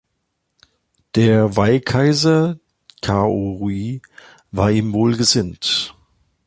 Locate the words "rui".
3.57-4.01